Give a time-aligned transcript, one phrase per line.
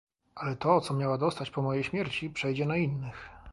[0.35, 3.29] "Ale to, co miała dostać po mojej śmierci, przejdzie na innych."